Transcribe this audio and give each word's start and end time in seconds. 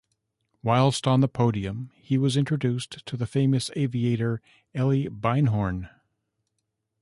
Whilst 0.63 1.05
on 1.05 1.19
the 1.21 1.27
podium 1.27 1.91
he 1.93 2.17
was 2.17 2.35
introduced 2.35 3.05
to 3.05 3.15
the 3.15 3.27
famous 3.27 3.69
aviator 3.75 4.41
Elly 4.73 5.05
Beinhorn. 5.07 5.89